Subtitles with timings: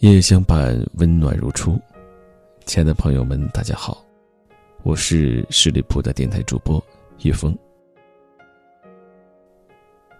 [0.00, 1.76] 夜夜相伴，温暖如初。
[2.66, 4.06] 亲爱的朋友们，大家好，
[4.84, 6.80] 我是十里铺的电台主播
[7.22, 7.52] 叶峰。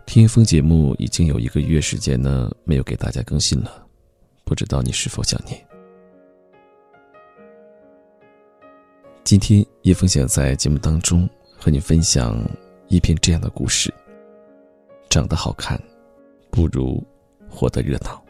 [0.05, 3.87] 听叶峰节目已经有一个月时间呢，没有给大家更新了，
[4.45, 5.65] 不知道你是否想念？
[9.23, 12.37] 今天叶峰想在节目当中和你分享
[12.89, 13.95] 一篇这样的故事：
[15.09, 15.81] 长得好看，
[16.51, 17.01] 不如
[17.49, 18.21] 活得热闹。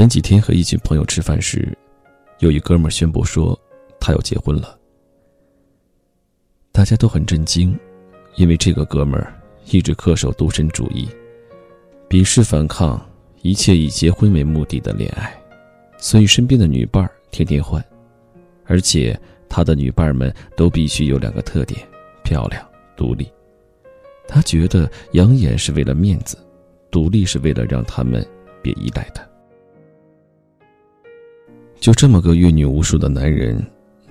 [0.00, 1.76] 前几天和一群朋友吃饭时，
[2.38, 3.54] 有一哥们宣布说
[4.00, 4.78] 他要结婚了。
[6.72, 7.78] 大家都很震惊，
[8.36, 9.22] 因为这个哥们
[9.66, 11.06] 一直恪守独身主义，
[12.08, 12.98] 鄙视反抗
[13.42, 15.38] 一切以结婚为目的的恋爱，
[15.98, 17.84] 所以身边的女伴儿天天换，
[18.64, 19.14] 而且
[19.50, 21.86] 他的女伴们都必须有两个特点：
[22.24, 23.30] 漂亮、独立。
[24.26, 26.38] 他觉得养眼是为了面子，
[26.90, 28.26] 独立是为了让他们
[28.62, 29.29] 别依赖他。
[31.80, 33.58] 就这么个阅女无数的男人，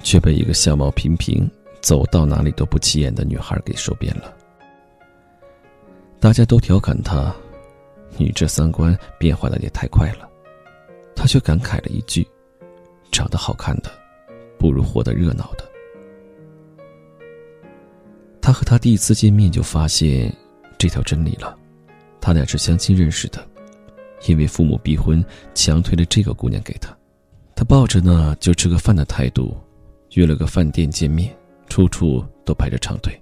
[0.02, 1.50] 却被一个相貌平平、
[1.82, 4.34] 走到哪里都不起眼的女孩给收编了。
[6.20, 7.34] 大家都调侃他
[8.18, 10.28] ：“你这三观变化的也太快了。”
[11.16, 12.28] 他却感慨了一句
[13.12, 13.92] ：“长得好看的，
[14.58, 15.64] 不如活得热闹的。”
[18.42, 20.36] 他和他第一次见面就发现
[20.78, 21.56] 这条真理了。
[22.20, 23.48] 他俩是相亲认识的，
[24.26, 26.98] 因为父母逼婚，强推了这个姑娘给他。
[27.60, 29.54] 他抱着呢就吃个饭的态度，
[30.14, 31.36] 约了个饭店见面，
[31.68, 33.22] 处处都排着长队。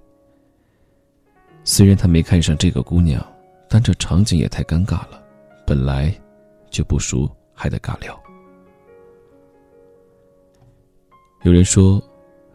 [1.64, 3.20] 虽然他没看上这个姑娘，
[3.68, 5.20] 但这场景也太尴尬了，
[5.66, 6.16] 本来
[6.70, 8.16] 就不熟，还得尬聊。
[11.42, 12.00] 有人说，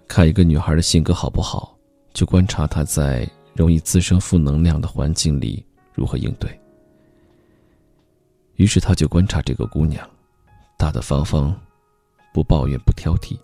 [0.08, 1.78] 看一个女孩的性格好不好，
[2.14, 6.50] 就观察她在容易滋生负能量的环境里如何应对。
[8.56, 10.10] 于是他就观察这个姑娘，
[10.78, 11.54] 大大方方。
[12.34, 13.38] 不抱怨，不挑剔，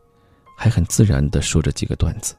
[0.57, 2.35] 还很自然的说着几个段子。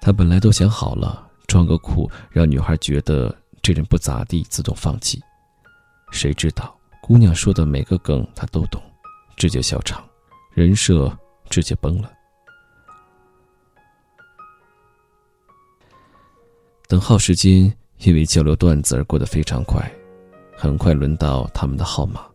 [0.00, 5.20] 他本来都想好了，装个酷，让女孩觉得这人不咋地，自动放弃。
[6.10, 8.82] 谁知道姑娘说的每个梗他都懂，
[9.36, 10.04] 直接笑场，
[10.52, 11.10] 人设
[11.48, 12.12] 直接崩了。
[16.86, 19.90] 等号时间因为交流段子而过得非常快，
[20.54, 22.26] 很快轮到他们的号码，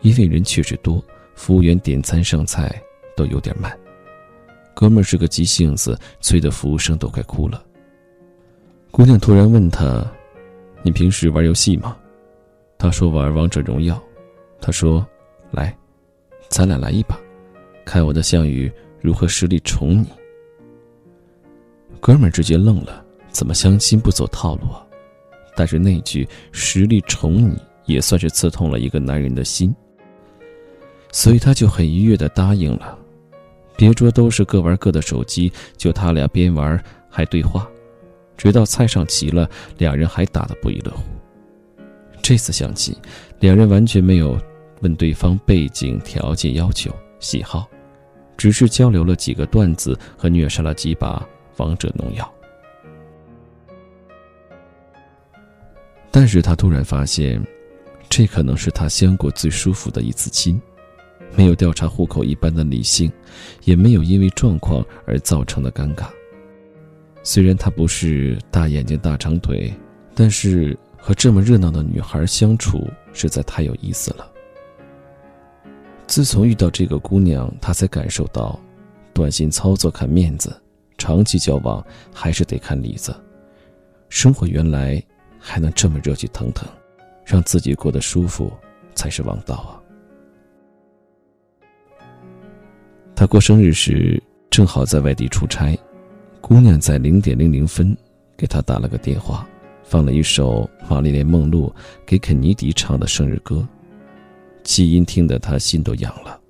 [0.00, 1.04] 因为人确实多。
[1.38, 2.82] 服务员点餐上菜
[3.16, 3.72] 都有点慢，
[4.74, 7.64] 哥们是个急性子，催得服务生都快哭了。
[8.90, 10.04] 姑娘突然问他
[10.82, 11.96] ：“你平时玩游戏吗？”
[12.76, 14.02] 他说：“玩王者荣耀。”
[14.60, 15.06] 他说
[15.52, 15.74] ：“来，
[16.48, 17.16] 咱俩来一把，
[17.84, 18.70] 看我的项羽
[19.00, 20.08] 如何实力宠你。”
[22.00, 24.84] 哥们直接愣了，怎么相亲不走套路啊？
[25.56, 27.56] 但是那句“实力宠你”
[27.86, 29.72] 也算是刺痛了一个男人的心。
[31.10, 32.98] 所以他就很愉悦的答应了。
[33.76, 37.68] 别桌都是各玩各的手机，就他俩边玩还对话，
[38.36, 39.48] 直到菜上齐了，
[39.78, 41.02] 两人还打得不亦乐乎。
[42.20, 42.94] 这次相亲，
[43.40, 44.36] 两人完全没有
[44.80, 47.66] 问对方背景、条件、要求、喜好，
[48.36, 51.24] 只是交流了几个段子和虐杀了几把
[51.56, 52.34] 王者农药。
[56.10, 57.40] 但是他突然发现，
[58.08, 60.60] 这可能是他相过最舒服的一次亲。
[61.38, 63.08] 没有调查户口一般的理性，
[63.62, 66.08] 也没有因为状况而造成的尴尬。
[67.22, 69.72] 虽然他不是大眼睛大长腿，
[70.16, 74.28] 但是和这么热闹的女孩相处实在太有意思了。
[76.08, 78.58] 自从遇到这个姑娘，他才感受到，
[79.12, 80.60] 短信操作看面子，
[80.96, 83.14] 长期交往还是得看里子。
[84.08, 85.00] 生活原来
[85.38, 86.68] 还能这么热气腾腾，
[87.24, 88.52] 让自己过得舒服
[88.92, 89.78] 才是王道啊！
[93.18, 95.76] 他过生日时正好在外地出差，
[96.40, 97.96] 姑娘在零点零零分
[98.36, 99.44] 给他打了个电话，
[99.82, 101.74] 放了一首玛丽莲梦露
[102.06, 103.66] 给肯尼迪唱的生日歌，
[104.62, 106.40] 气音听得他心都痒了。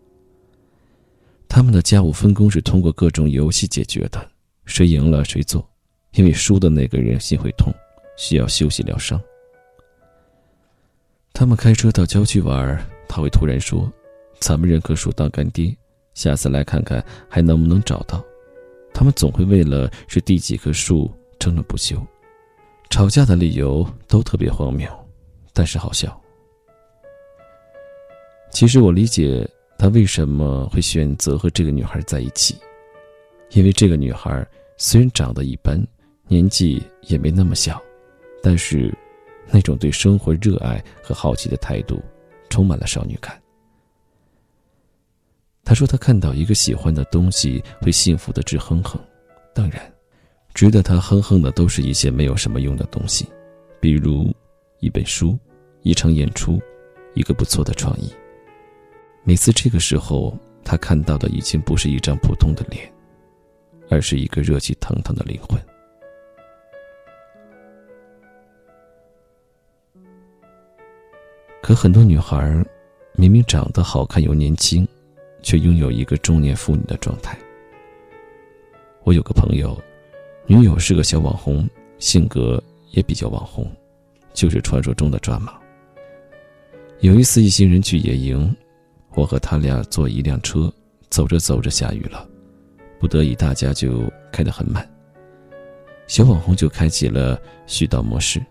[1.49, 4.31] 他们的家务分工是通过各种游戏解决的，
[4.67, 5.67] 谁赢了谁做，
[6.17, 7.73] 因为输的那个人心会痛，
[8.19, 9.19] 需要休息疗伤。
[11.33, 12.79] 他们开车到郊区玩，
[13.09, 13.91] 他会突然说
[14.39, 15.75] ：“咱们认棵树当干爹。”
[16.19, 18.21] 下次来看看还能不能找到，
[18.93, 21.97] 他们总会为了是第几棵树争论不休，
[22.91, 24.91] 吵架的理由都特别荒谬，
[25.53, 26.21] 但是好笑。
[28.51, 29.49] 其实我理解
[29.79, 32.57] 他为什么会选择和这个女孩在一起，
[33.51, 34.45] 因为这个女孩
[34.77, 35.81] 虽然长得一般，
[36.27, 37.81] 年纪也没那么小，
[38.43, 38.93] 但是，
[39.53, 42.03] 那种对生活热爱和好奇的态度，
[42.51, 43.41] 充满了少女感。
[45.69, 48.99] 他说：“他看到一个喜欢的东西，会幸福的直哼哼。
[49.53, 49.93] 当然，
[50.55, 53.29] 值得他哼哼的都是一些没有什么用的东西，
[53.79, 54.35] 比如
[54.81, 55.39] 一本书、
[55.83, 56.59] 一场演出、
[57.13, 58.11] 一个不错的创意。
[59.25, 60.35] 每次这个时候，
[60.65, 62.91] 他看到的已经不是一张普通的脸，
[63.91, 65.61] 而是一个热气腾腾的灵魂。”
[71.61, 72.65] 可很多女孩，
[73.17, 74.89] 明明长得好看又年轻，
[75.43, 77.39] 却拥有一个中年妇女的状态。
[79.05, 79.81] 我有个朋友，
[80.47, 81.69] 女友是个小网红，
[81.99, 83.71] 性格也比较网红，
[84.35, 85.59] 就是传说中的抓马。
[87.01, 88.55] 有一次一行人去野营，
[89.15, 90.73] 我和他俩坐一辆车，
[91.09, 92.29] 走着走着下雨了，
[92.99, 94.87] 不得已大家就开得很慢。
[96.07, 98.45] 小网红就开启了絮叨模式，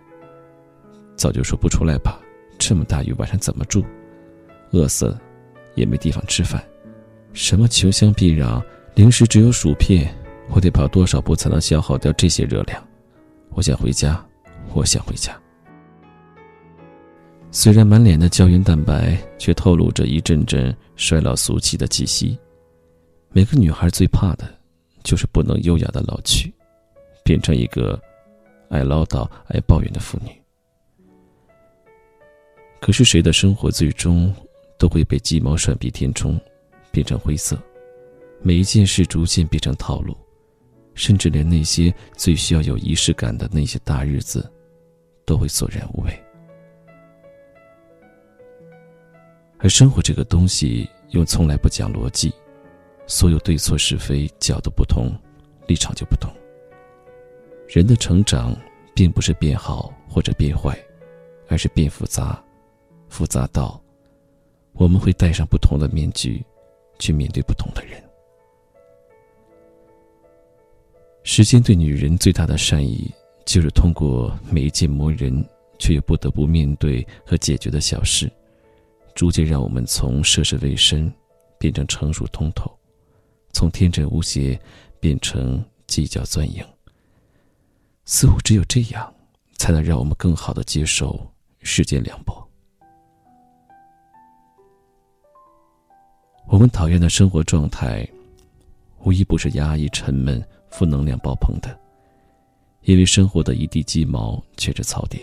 [1.15, 2.19] 早就说不出来吧。
[2.57, 3.83] 这么大雨，晚上怎么住？
[4.71, 5.21] 饿死了，
[5.75, 6.63] 也没地方吃饭。
[7.37, 8.59] 什么穷乡僻壤，
[8.95, 10.11] 零食只有薯片，
[10.49, 12.83] 我得跑多少步才能消耗掉这些热量？
[13.51, 14.25] 我想回家，
[14.73, 15.39] 我想回家。
[17.51, 22.35] 虽然满脸的胶原蛋白，却透露着一阵阵衰老俗气的气息。
[23.29, 24.51] 每个女孩最怕的，
[25.03, 26.51] 就是不能优雅的老去，
[27.23, 28.01] 变成一个
[28.69, 30.31] 爱唠叨、爱抱怨的妇女。
[32.81, 34.33] 可是谁的生活最终
[34.79, 36.39] 都会被鸡毛蒜皮填充，
[36.97, 37.55] 变成灰色，
[38.41, 40.17] 每一件事逐渐变成套路，
[40.95, 44.51] 甚至连那些最需要有仪式感的那些大日子，
[45.23, 46.23] 都会索然无味。
[49.59, 52.33] 而生活这个东西又从来不讲逻辑，
[53.05, 55.15] 所有对错是非角度不同，
[55.67, 56.33] 立场就不同。
[57.67, 58.57] 人的成长
[58.95, 60.75] 并不是变好或者变坏，
[61.47, 62.43] 而是变复杂。
[63.07, 63.79] 复杂到，
[64.73, 66.43] 我们会戴上不同的面具，
[66.99, 68.01] 去面对不同的人。
[71.23, 73.13] 时间对女人最大的善意，
[73.45, 75.45] 就是通过每一件磨人
[75.77, 78.31] 却又不得不面对和解决的小事，
[79.13, 81.13] 逐渐让我们从涉世未深，
[81.59, 82.71] 变成成熟通透，
[83.51, 84.57] 从天真无邪
[85.01, 86.65] 变成计较钻营。
[88.05, 89.13] 似乎只有这样，
[89.57, 91.29] 才能让我们更好的接受
[91.59, 92.46] 世间凉薄。
[96.49, 98.07] 我们讨厌的生活状态，
[99.03, 101.77] 无一不是压抑、沉闷、负能量爆棚的。
[102.83, 105.21] 因为生活的一地鸡毛却是槽点，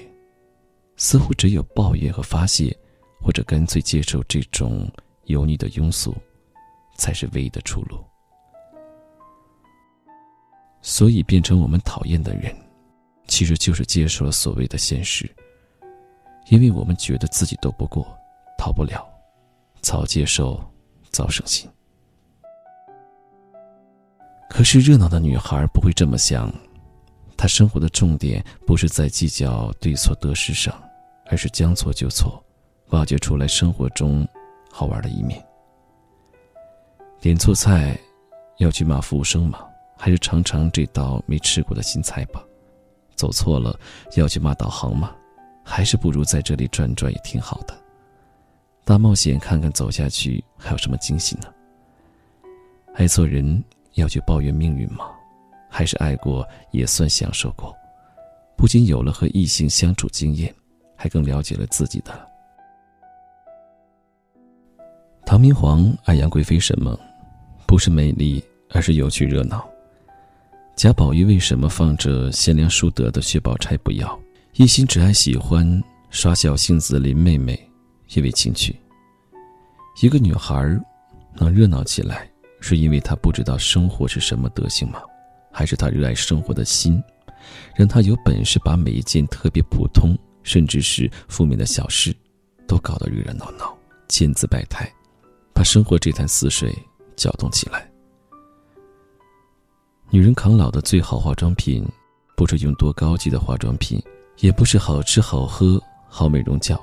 [0.98, 2.76] 似乎只有抱怨和发泄，
[3.22, 4.86] 或者干脆接受这种
[5.24, 6.14] 油腻的庸俗，
[6.98, 7.96] 才是唯一的出路。
[10.82, 12.54] 所以，变成我们讨厌的人，
[13.26, 15.28] 其实就是接受了所谓的现实。
[16.50, 18.06] 因为我们觉得自己斗不过，
[18.58, 19.02] 逃不了，
[19.80, 20.62] 早接受。
[21.14, 21.70] 早省心。
[24.50, 26.52] 可是热闹的女孩不会这么想，
[27.36, 30.74] 她生活的重点不是在计较对错得失上，
[31.26, 32.44] 而是将错就错，
[32.90, 34.26] 挖掘出来生活中
[34.70, 35.42] 好玩的一面。
[37.20, 37.96] 点错菜，
[38.58, 39.60] 要去骂服务生吗？
[39.96, 42.42] 还是尝尝这道没吃过的新菜吧？
[43.14, 43.78] 走错了，
[44.16, 45.14] 要去骂导航吗？
[45.64, 47.83] 还是不如在这里转转也挺好的。
[48.84, 51.44] 大冒险，看看走下去还有什么惊喜呢？
[52.94, 53.64] 爱错人
[53.94, 55.06] 要去抱怨命运吗？
[55.70, 57.74] 还是爱过也算享受过？
[58.56, 60.54] 不仅有了和异性相处经验，
[60.94, 62.28] 还更了解了自己的。
[65.24, 66.98] 唐明皇爱杨贵妃什么？
[67.66, 69.66] 不是美丽，而是有趣热闹。
[70.76, 74.20] 贾宝玉为什么放着贤良淑德的薛宝钗不要，
[74.56, 77.58] 一心只爱喜欢耍小性子的林妹妹？
[78.14, 78.74] 因为情趣，
[80.00, 80.54] 一个女孩
[81.34, 82.30] 能热闹起来，
[82.60, 85.02] 是因为她不知道生活是什么德行吗？
[85.52, 87.02] 还是她热爱生活的心，
[87.74, 92.14] 让她有本事把每一件特别普通，甚至是负面的小事，
[92.68, 93.76] 都搞得热热闹闹、
[94.08, 94.88] 千姿百态，
[95.52, 96.72] 把生活这潭死水
[97.16, 97.90] 搅动起来。
[100.10, 101.84] 女人抗老的最好化妆品，
[102.36, 104.00] 不是用多高级的化妆品，
[104.38, 106.80] 也不是好吃好喝好美容觉。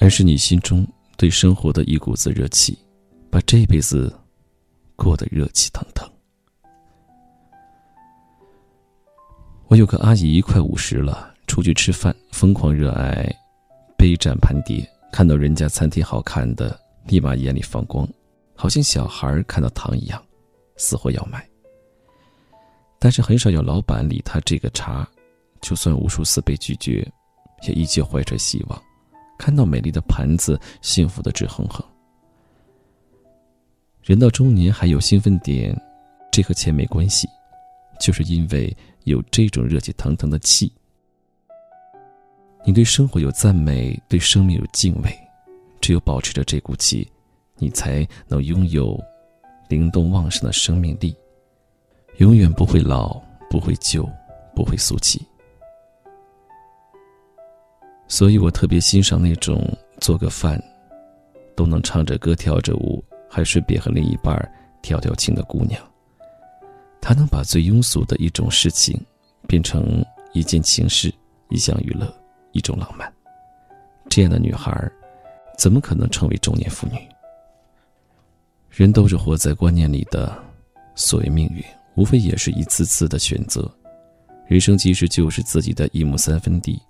[0.00, 0.86] 而是你心中
[1.16, 2.78] 对生活的一股子热气，
[3.30, 4.12] 把这辈子
[4.96, 6.08] 过得热气腾腾。
[9.68, 13.26] 我有个阿姨，快五十了，出去吃饭疯狂热爱
[13.96, 18.06] 杯盏盘碟，看到人家餐厅好看的，立马眼里放光，
[18.54, 20.22] 好像小孩看到糖一样，
[20.76, 21.48] 死活要买。
[22.98, 25.08] 但是很少有老板理他这个茬，
[25.60, 27.06] 就算无数次被拒绝，
[27.66, 28.82] 也依旧怀着希望，
[29.44, 31.84] 看到美丽的盘子，幸福的直哼哼。
[34.02, 35.78] 人到中年还有兴奋点，
[36.32, 37.28] 这和钱没关系，
[38.00, 40.72] 就是因为有这种热气腾腾的气。
[42.64, 45.14] 你对生活有赞美，对生命有敬畏，
[45.78, 47.06] 只有保持着这股气，
[47.58, 48.98] 你才能拥有
[49.68, 51.14] 灵动旺盛的生命力。
[52.16, 53.20] 永远不会老，
[53.50, 54.08] 不会旧，
[54.56, 55.20] 不会俗气。
[58.14, 60.62] 所以我特别欣赏那种做个饭
[61.56, 64.32] 都能唱着歌、跳着舞，还顺便和另一半
[64.82, 65.82] 调调情的姑娘。
[67.00, 69.04] 她能把最庸俗的一种事情
[69.48, 70.00] 变成
[70.32, 71.12] 一件情事，
[71.48, 72.06] 一项娱乐，
[72.52, 73.12] 一种浪漫。
[74.08, 74.88] 这样的女孩，
[75.58, 76.98] 怎么可能成为中年妇女？
[78.70, 80.32] 人都是活在观念里的，
[80.94, 81.60] 所谓命运。
[81.96, 83.68] 无非也是一次次的选择，
[84.46, 86.80] 人生其实就是自己的一亩三分地，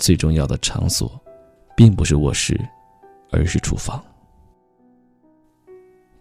[0.00, 1.08] 最重要的场所，
[1.76, 2.60] 并不是卧室，
[3.30, 4.02] 而是厨房。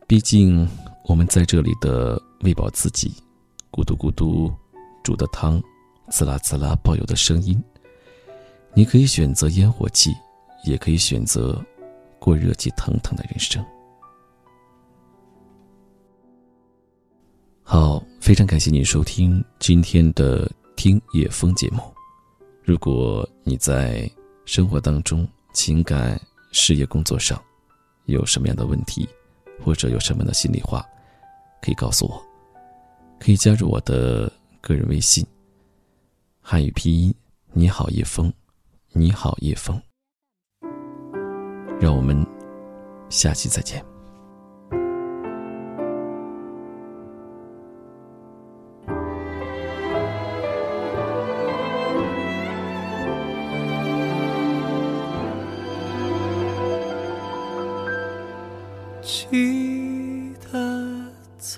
[0.05, 0.69] 毕竟
[1.05, 3.12] 我们在这里的喂饱自己，
[3.71, 4.53] 咕嘟咕嘟
[5.03, 5.59] 煮的汤，
[6.09, 7.59] 滋啦滋啦爆油的声音。
[8.75, 10.15] 你可以选择烟火气，
[10.63, 11.59] 也可以选择
[12.19, 13.65] 过热气腾腾的人生。
[17.63, 18.03] 好。
[18.19, 20.45] 非常感谢您收听今天的
[20.75, 21.81] 《听夜风》节目。
[22.69, 24.07] 如果你在
[24.45, 26.21] 生活当中、情感、
[26.51, 27.43] 事业、工作上
[28.05, 29.09] 有什么样的问题，
[29.59, 30.85] 或者有什么样的心里话，
[31.63, 32.23] 可以告诉我。
[33.19, 35.25] 可以加入我的个人微信。
[36.41, 37.11] 汉语拼音：
[37.53, 38.31] 你好叶风，
[38.91, 39.81] 你好叶风。
[41.81, 42.23] 让我们
[43.09, 43.83] 下期再见。
[61.39, 61.58] 得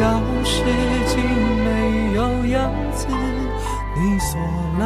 [0.00, 0.02] 钥
[0.44, 0.64] 匙
[1.06, 1.14] 竟
[1.64, 3.06] 没有样子，
[3.96, 4.40] 你锁
[4.78, 4.82] 了，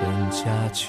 [0.00, 0.40] 人家
[0.72, 0.86] 就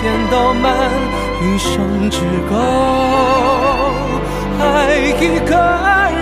[0.00, 0.90] 邮件都慢，
[1.42, 2.16] 一生只
[2.48, 2.56] 够
[4.58, 5.54] 爱一个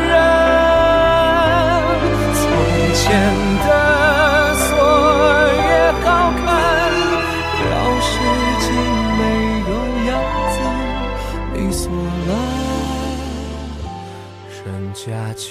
[0.08, 0.12] 人。
[2.35, 2.42] 从
[2.92, 3.00] 前
[3.64, 3.68] 的
[4.54, 4.66] 锁
[5.54, 5.62] 也
[6.02, 6.06] 好
[6.44, 6.47] 看，
[7.62, 7.70] 钥
[8.02, 8.04] 匙
[8.64, 8.66] 竟
[9.16, 9.20] 没
[9.68, 9.70] 有
[10.11, 10.11] 样
[10.50, 10.56] 子，
[11.54, 11.80] 你锁
[12.26, 12.30] 了，
[14.66, 15.06] 人家
[15.37, 15.49] 就。